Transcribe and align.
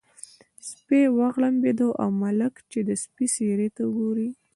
سپی 0.69 1.01
وغړمبېد 1.17 1.79
او 2.01 2.07
ملک 2.23 2.53
چې 2.71 2.79
د 2.87 2.89
سپي 3.03 3.25
څېرې 3.35 3.69
ته 3.75 3.81
وګوري. 3.87 4.29